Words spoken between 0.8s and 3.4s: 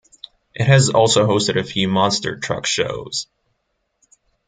also hosted a few monster truck shows.